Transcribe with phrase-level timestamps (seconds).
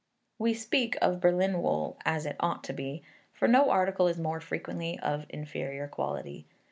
[0.39, 3.03] We speak of Berlin wool as it ought to be;
[3.33, 6.47] for no article is more frequently of inferior quality.